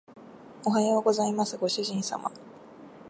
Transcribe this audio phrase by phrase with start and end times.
[0.65, 2.31] おはようございますご主人様